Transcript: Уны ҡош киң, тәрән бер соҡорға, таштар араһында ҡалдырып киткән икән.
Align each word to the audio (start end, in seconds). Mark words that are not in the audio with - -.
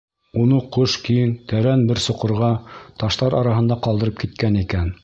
Уны 0.43 0.61
ҡош 0.77 0.95
киң, 1.09 1.35
тәрән 1.51 1.85
бер 1.91 2.03
соҡорға, 2.07 2.51
таштар 3.05 3.39
араһында 3.43 3.83
ҡалдырып 3.89 4.23
киткән 4.27 4.61
икән. 4.67 4.97